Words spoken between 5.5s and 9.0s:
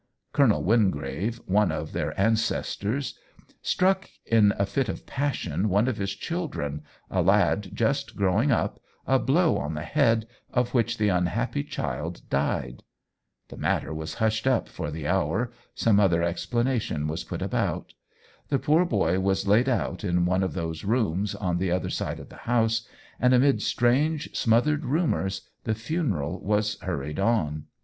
one of his children, a lad just growing up,